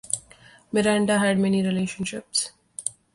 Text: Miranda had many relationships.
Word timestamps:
Miranda 0.71 1.19
had 1.19 1.37
many 1.37 1.61
relationships. 1.63 2.53